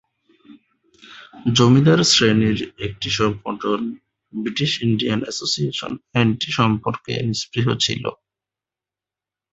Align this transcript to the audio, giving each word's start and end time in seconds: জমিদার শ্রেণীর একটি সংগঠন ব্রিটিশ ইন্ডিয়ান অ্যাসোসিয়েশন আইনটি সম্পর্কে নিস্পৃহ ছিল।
জমিদার 1.53 1.99
শ্রেণীর 2.11 2.57
একটি 2.87 3.09
সংগঠন 3.19 3.81
ব্রিটিশ 4.33 4.71
ইন্ডিয়ান 4.87 5.19
অ্যাসোসিয়েশন 5.23 5.91
আইনটি 6.15 6.49
সম্পর্কে 6.59 7.13
নিস্পৃহ 7.27 7.67
ছিল। 7.83 8.03